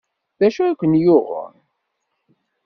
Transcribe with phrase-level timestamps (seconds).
[0.39, 1.55] D acu ay ken-yuɣen?